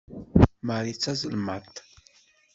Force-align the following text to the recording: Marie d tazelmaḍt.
Marie 0.65 0.93
d 0.95 0.99
tazelmaḍt. 0.99 1.75